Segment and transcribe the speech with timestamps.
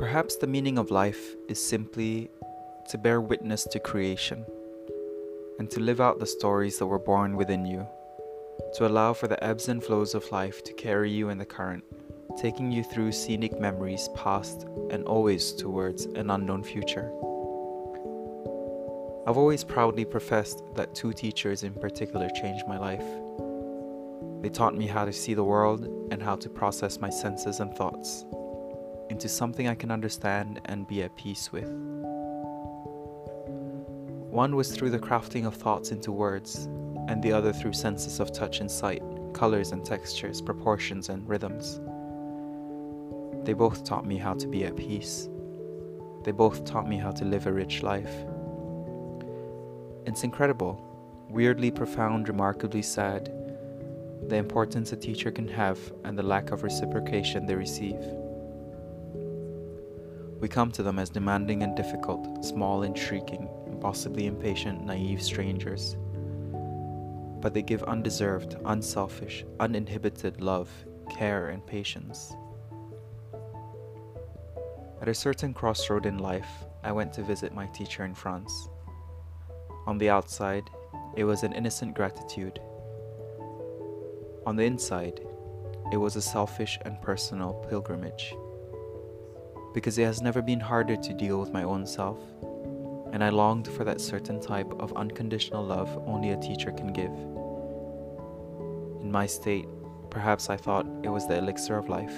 [0.00, 2.30] Perhaps the meaning of life is simply
[2.88, 4.46] to bear witness to creation
[5.58, 7.86] and to live out the stories that were born within you,
[8.76, 11.84] to allow for the ebbs and flows of life to carry you in the current,
[12.40, 17.12] taking you through scenic memories past and always towards an unknown future.
[19.26, 23.04] I've always proudly professed that two teachers in particular changed my life.
[24.40, 27.76] They taught me how to see the world and how to process my senses and
[27.76, 28.24] thoughts
[29.20, 31.68] into something I can understand and be at peace with.
[34.30, 36.70] One was through the crafting of thoughts into words,
[37.06, 39.02] and the other through senses of touch and sight,
[39.34, 41.82] colors and textures, proportions and rhythms.
[43.44, 45.28] They both taught me how to be at peace.
[46.24, 48.24] They both taught me how to live a rich life.
[50.06, 50.82] It's incredible,
[51.28, 53.30] weirdly profound, remarkably sad,
[54.28, 58.02] the importance a teacher can have and the lack of reciprocation they receive.
[60.40, 65.98] We come to them as demanding and difficult, small and shrieking, impossibly impatient, naive strangers.
[67.42, 70.70] But they give undeserved, unselfish, uninhibited love,
[71.10, 72.32] care, and patience.
[75.02, 78.70] At a certain crossroad in life, I went to visit my teacher in France.
[79.86, 80.64] On the outside,
[81.16, 82.58] it was an innocent gratitude.
[84.46, 85.20] On the inside,
[85.92, 88.34] it was a selfish and personal pilgrimage
[89.74, 92.18] because it has never been harder to deal with my own self,
[93.12, 97.12] and I longed for that certain type of unconditional love only a teacher can give.
[99.02, 99.66] In my state,
[100.10, 102.14] perhaps I thought it was the elixir of life.